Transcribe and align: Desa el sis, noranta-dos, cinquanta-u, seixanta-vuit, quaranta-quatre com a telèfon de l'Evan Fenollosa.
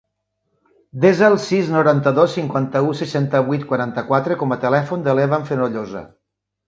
Desa 1.03 1.27
el 1.31 1.35
sis, 1.43 1.67
noranta-dos, 1.75 2.33
cinquanta-u, 2.37 2.89
seixanta-vuit, 3.01 3.67
quaranta-quatre 3.73 4.39
com 4.41 4.57
a 4.57 4.59
telèfon 4.65 5.05
de 5.09 5.19
l'Evan 5.21 5.47
Fenollosa. 5.51 6.03